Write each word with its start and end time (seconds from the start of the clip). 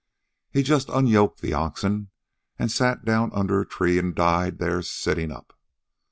He 0.49 0.63
just 0.63 0.89
unyoked 0.89 1.41
the 1.41 1.53
oxen, 1.53 2.09
an' 2.57 2.69
sat 2.69 3.05
down 3.05 3.29
under 3.35 3.61
a 3.61 3.67
tree, 3.67 3.99
an' 3.99 4.15
died 4.15 4.57
there 4.57 4.81
sitting 4.81 5.31
up. 5.31 5.55